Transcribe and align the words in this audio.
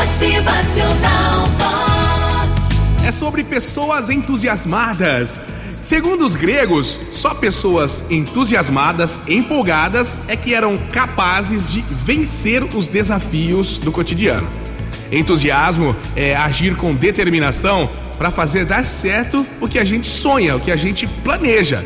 Motivacional 0.00 1.46
Vox. 1.58 3.04
É 3.04 3.12
sobre 3.12 3.44
pessoas 3.44 4.08
entusiasmadas. 4.08 5.38
Segundo 5.82 6.24
os 6.24 6.34
gregos, 6.34 6.98
só 7.12 7.34
pessoas 7.34 8.10
entusiasmadas, 8.10 9.20
empolgadas, 9.28 10.22
é 10.26 10.36
que 10.36 10.54
eram 10.54 10.78
capazes 10.90 11.70
de 11.70 11.82
vencer 11.82 12.62
os 12.62 12.88
desafios 12.88 13.76
do 13.76 13.92
cotidiano. 13.92 14.48
Entusiasmo 15.12 15.94
é 16.16 16.34
agir 16.34 16.76
com 16.76 16.94
determinação 16.94 17.90
para 18.16 18.30
fazer 18.30 18.64
dar 18.64 18.86
certo 18.86 19.46
o 19.60 19.68
que 19.68 19.78
a 19.78 19.84
gente 19.84 20.06
sonha, 20.06 20.56
o 20.56 20.60
que 20.60 20.72
a 20.72 20.76
gente 20.76 21.06
planeja. 21.06 21.84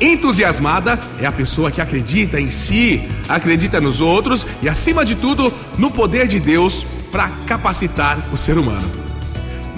Entusiasmada 0.00 0.98
é 1.20 1.26
a 1.26 1.32
pessoa 1.32 1.70
que 1.70 1.82
acredita 1.82 2.40
em 2.40 2.50
si, 2.50 3.06
acredita 3.28 3.78
nos 3.78 4.00
outros 4.00 4.46
e, 4.62 4.70
acima 4.70 5.04
de 5.04 5.14
tudo, 5.14 5.52
no 5.76 5.90
poder 5.90 6.26
de 6.26 6.40
Deus 6.40 6.86
para 7.10 7.28
capacitar 7.46 8.18
o 8.32 8.36
ser 8.36 8.58
humano. 8.58 8.88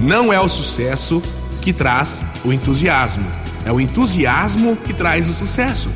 Não 0.00 0.32
é 0.32 0.40
o 0.40 0.48
sucesso 0.48 1.22
que 1.60 1.72
traz 1.72 2.24
o 2.44 2.52
entusiasmo, 2.52 3.26
é 3.64 3.72
o 3.72 3.80
entusiasmo 3.80 4.76
que 4.76 4.92
traz 4.92 5.28
o 5.28 5.34
sucesso. 5.34 5.88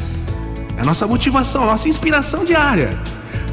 É 0.77 0.83
a 0.83 0.85
nossa 0.85 1.07
motivação, 1.07 1.65
a 1.65 1.67
nossa 1.67 1.89
inspiração 1.89 2.45
diária. 2.45 2.97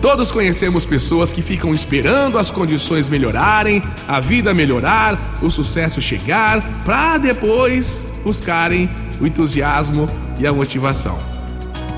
Todos 0.01 0.31
conhecemos 0.31 0.85
pessoas 0.85 1.31
que 1.31 1.41
ficam 1.41 1.73
esperando 1.73 2.37
as 2.37 2.51
condições 2.51 3.07
melhorarem, 3.07 3.81
a 4.05 4.19
vida 4.19 4.53
melhorar, 4.53 5.17
o 5.41 5.49
sucesso 5.49 6.01
chegar, 6.01 6.61
para 6.83 7.17
depois 7.17 8.11
buscarem 8.21 8.89
o 9.21 9.25
entusiasmo 9.25 10.09
e 10.37 10.45
a 10.45 10.51
motivação. 10.51 11.17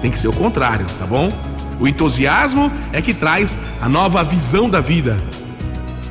Tem 0.03 0.11
que 0.11 0.19
ser 0.19 0.27
o 0.27 0.33
contrário, 0.33 0.85
tá 0.99 1.05
bom? 1.07 1.31
O 1.79 1.87
entusiasmo 1.87 2.71
é 2.93 3.01
que 3.01 3.11
traz 3.13 3.57
a 3.81 3.89
nova 3.89 4.23
visão 4.23 4.69
da 4.69 4.79
vida. 4.79 5.17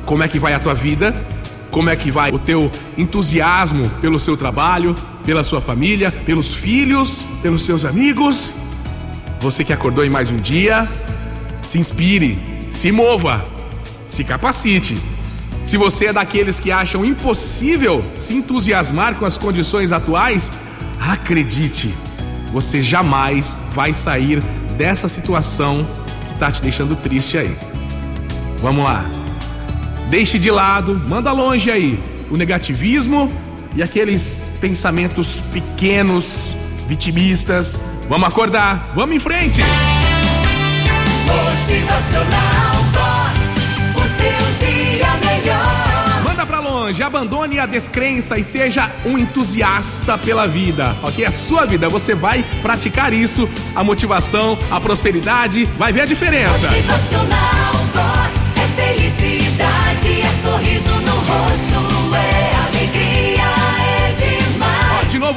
Como 0.05 0.23
é 0.23 0.27
que 0.27 0.39
vai 0.39 0.53
a 0.53 0.59
tua 0.59 0.73
vida? 0.73 1.15
Como 1.71 1.89
é 1.89 1.95
que 1.95 2.11
vai 2.11 2.31
o 2.31 2.39
teu 2.39 2.71
entusiasmo 2.97 3.89
pelo 3.99 4.19
seu 4.19 4.37
trabalho, 4.37 4.95
pela 5.25 5.43
sua 5.43 5.59
família, 5.59 6.11
pelos 6.11 6.53
filhos, 6.53 7.21
pelos 7.41 7.65
seus 7.65 7.83
amigos? 7.83 8.53
Você 9.41 9.63
que 9.63 9.73
acordou 9.73 10.05
em 10.05 10.09
mais 10.09 10.31
um 10.31 10.37
dia, 10.37 10.87
se 11.61 11.79
inspire, 11.79 12.39
se 12.69 12.91
mova, 12.91 13.43
se 14.07 14.23
capacite. 14.23 14.97
Se 15.65 15.77
você 15.77 16.05
é 16.05 16.13
daqueles 16.13 16.59
que 16.59 16.71
acham 16.71 17.03
impossível 17.03 18.03
se 18.15 18.35
entusiasmar 18.35 19.15
com 19.15 19.25
as 19.25 19.37
condições 19.37 19.91
atuais, 19.91 20.51
acredite, 20.99 21.93
você 22.53 22.83
jamais 22.83 23.61
vai 23.73 23.93
sair 23.93 24.39
dessa 24.77 25.09
situação 25.09 25.85
que 26.27 26.33
está 26.33 26.51
te 26.51 26.61
deixando 26.61 26.95
triste 26.95 27.37
aí. 27.37 27.55
Vamos 28.59 28.83
lá. 28.83 29.24
Deixe 30.09 30.37
de 30.37 30.51
lado, 30.51 31.01
manda 31.07 31.31
longe 31.31 31.71
aí 31.71 31.99
o 32.29 32.37
negativismo 32.37 33.31
e 33.75 33.83
aqueles 33.83 34.49
pensamentos 34.61 35.41
pequenos, 35.51 36.55
vitimistas. 36.87 37.83
Vamos 38.07 38.27
acordar, 38.27 38.91
vamos 38.95 39.15
em 39.15 39.19
frente. 39.19 39.61
Motivacional 41.25 42.75
Vox. 42.91 43.55
O 43.95 44.01
seu 44.07 44.67
dia 44.67 45.07
melhor. 45.25 46.23
Manda 46.23 46.45
pra 46.45 46.59
longe, 46.59 47.01
abandone 47.01 47.59
a 47.59 47.65
descrença 47.65 48.37
e 48.37 48.43
seja 48.43 48.91
um 49.05 49.17
entusiasta 49.17 50.17
pela 50.17 50.47
vida, 50.47 50.95
ok? 51.01 51.25
A 51.25 51.31
sua 51.31 51.65
vida, 51.65 51.89
você 51.89 52.13
vai 52.13 52.43
praticar 52.61 53.11
isso, 53.11 53.49
a 53.75 53.83
motivação, 53.83 54.57
a 54.69 54.79
prosperidade, 54.79 55.65
vai 55.77 55.91
ver 55.91 56.01
a 56.01 56.05
diferença. 56.05 56.67
Motivacional 56.67 57.64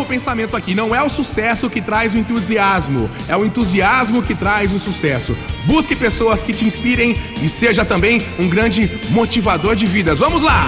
pensamento 0.08 0.56
aqui, 0.56 0.74
não 0.74 0.94
é 0.94 1.02
o 1.02 1.08
sucesso 1.08 1.68
que 1.68 1.80
traz 1.80 2.14
o 2.14 2.18
entusiasmo, 2.18 3.08
é 3.28 3.36
o 3.36 3.44
entusiasmo 3.44 4.22
que 4.22 4.34
traz 4.34 4.72
o 4.72 4.78
sucesso. 4.78 5.36
Busque 5.66 5.94
pessoas 5.94 6.42
que 6.42 6.52
te 6.52 6.64
inspirem 6.64 7.14
e 7.42 7.48
seja 7.48 7.84
também 7.84 8.20
um 8.38 8.48
grande 8.48 8.90
motivador 9.10 9.76
de 9.76 9.86
vidas. 9.86 10.18
Vamos 10.18 10.42
lá! 10.42 10.66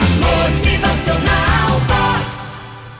Motivacional 0.51 1.80